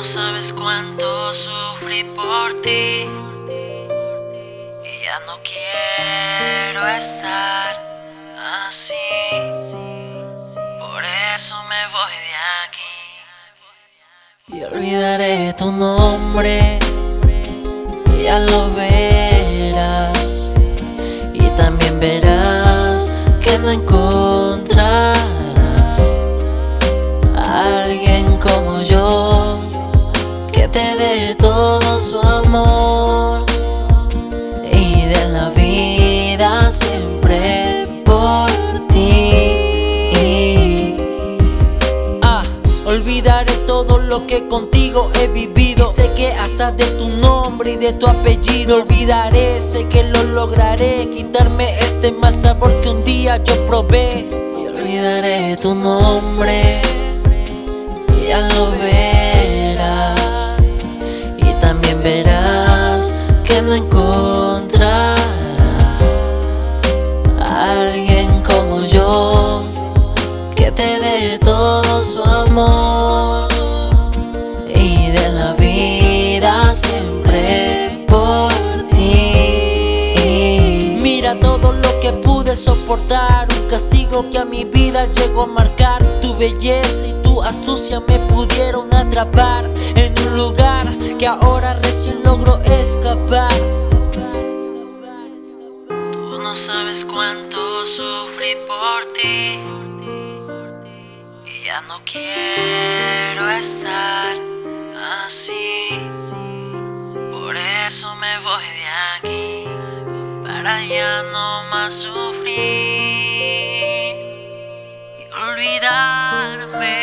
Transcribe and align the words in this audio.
no 0.00 0.04
sabes 0.04 0.50
cuánto 0.54 1.34
sufrí 1.34 2.04
por 2.16 2.54
ti. 2.62 3.04
Y 4.82 5.04
ya 5.04 5.20
no 5.26 5.38
quiero 5.42 6.88
estar 6.88 7.82
así. 8.66 8.94
Por 10.78 11.04
eso 11.04 11.54
me 11.68 11.86
voy 11.92 12.16
de 12.28 12.34
aquí. 12.64 12.94
Y 14.46 14.62
olvidaré 14.74 15.52
tu 15.52 15.70
nombre. 15.70 16.78
Y 18.16 18.22
ya 18.22 18.38
lo 18.38 18.70
verás. 18.70 20.54
Y 21.34 21.46
también 21.58 22.00
verás 22.00 23.30
que 23.44 23.58
no 23.58 23.70
encontrarás 23.70 25.19
dé 30.72 31.34
todo 31.36 31.98
su 31.98 32.20
amor 32.20 33.44
y 34.72 35.06
de 35.06 35.28
la 35.28 35.48
vida 35.50 36.70
siempre 36.70 37.88
por 38.04 38.50
ti. 38.88 40.16
Ah, 42.22 42.42
olvidaré 42.86 43.52
todo 43.66 43.98
lo 43.98 44.26
que 44.26 44.46
contigo 44.48 45.10
he 45.20 45.28
vivido. 45.28 45.88
Y 45.90 45.94
sé 45.94 46.12
que 46.14 46.28
hasta 46.28 46.72
de 46.72 46.84
tu 46.98 47.08
nombre 47.08 47.72
y 47.72 47.76
de 47.76 47.92
tu 47.94 48.06
apellido 48.06 48.82
olvidaré. 48.82 49.60
Sé 49.60 49.88
que 49.88 50.04
lo 50.04 50.22
lograré, 50.22 51.08
quitarme 51.10 51.68
este 51.80 52.12
mal 52.12 52.32
sabor 52.32 52.80
que 52.80 52.90
un 52.90 53.04
día 53.04 53.42
yo 53.42 53.66
probé. 53.66 54.28
Y 54.56 54.66
olvidaré 54.66 55.56
tu 55.56 55.74
nombre, 55.74 56.82
ya 58.28 58.40
lo 58.40 58.70
verás. 58.70 59.19
Verás 62.02 63.34
que 63.44 63.60
no 63.60 63.74
encontrarás 63.74 65.20
a 67.38 67.72
alguien 67.72 68.42
como 68.42 68.80
yo 68.82 69.64
que 70.56 70.72
te 70.72 70.98
dé 70.98 71.38
todo 71.40 72.02
su 72.02 72.22
amor 72.22 73.50
y 74.74 75.10
de 75.10 75.28
la 75.28 75.52
vida 75.52 76.72
siempre 76.72 78.06
por 78.08 78.50
ti. 78.94 80.16
Mira 81.02 81.38
todo 81.38 81.72
lo 81.72 82.00
que 82.00 82.14
pude 82.14 82.56
soportar, 82.56 83.46
un 83.60 83.68
castigo 83.68 84.24
que 84.30 84.38
a 84.38 84.46
mi 84.46 84.64
vida 84.64 85.04
llegó 85.04 85.42
a 85.42 85.46
marcar. 85.46 86.02
Tu 86.22 86.34
belleza 86.36 87.06
y 87.06 87.12
tu 87.22 87.42
astucia 87.42 88.00
me 88.00 88.18
pudieron 88.20 88.94
atrapar 88.94 89.70
en 89.96 90.18
un 90.26 90.36
lugar 90.36 90.99
que 91.20 91.26
ahora 91.26 91.74
recién 91.82 92.22
logro 92.24 92.58
escapar. 92.62 93.52
Tú 95.86 96.38
no 96.38 96.54
sabes 96.54 97.04
cuánto 97.04 97.84
sufrí 97.84 98.56
por 98.66 99.04
ti 99.12 99.58
y 101.44 101.64
ya 101.66 101.82
no 101.82 102.00
quiero 102.10 103.50
estar 103.50 104.34
así. 105.26 106.08
Por 107.30 107.54
eso 107.54 108.14
me 108.14 108.38
voy 108.38 108.64
de 108.80 108.88
aquí 109.12 109.64
para 110.42 110.82
ya 110.86 111.22
no 111.24 111.64
más 111.64 111.92
sufrir 111.92 112.48
y 115.20 115.24
olvidarme 115.34 116.96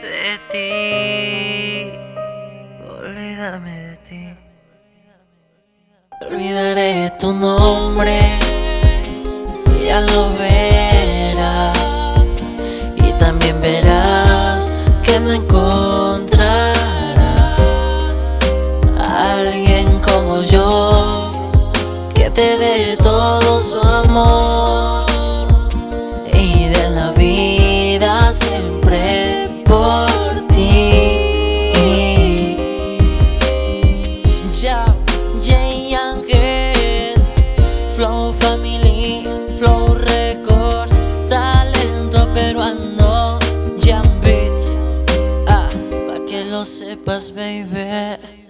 de 0.00 0.38
ti. 0.50 1.17
Olvidaré 6.30 7.12
tu 7.20 7.34
nombre, 7.34 8.18
y 9.78 9.84
ya 9.84 10.00
lo 10.00 10.30
verás. 10.38 12.14
Y 12.96 13.12
también 13.18 13.60
verás 13.60 14.90
que 15.02 15.20
no 15.20 15.30
encontrarás 15.32 16.38
a 18.98 19.34
alguien 19.34 20.00
como 20.00 20.40
yo 20.40 21.30
que 22.14 22.30
te 22.30 22.56
dé 22.56 22.96
todo 22.96 23.60
su 23.60 23.78
amor 23.78 25.04
y 26.32 26.68
de 26.68 26.90
la 26.90 27.10
vida 27.10 28.32
siempre 28.32 29.17
Jay 34.60 35.94
Angel, 35.94 37.14
Flow 37.94 38.32
Family, 38.32 39.22
Flow 39.56 39.94
Records, 39.94 41.00
talento 41.28 42.26
peruano, 42.34 43.38
Jam 43.78 44.02
Beats. 44.20 44.76
Ah, 45.46 45.70
pa' 46.08 46.18
que 46.26 46.44
lo 46.50 46.64
sepas, 46.64 47.30
baby. 47.30 48.47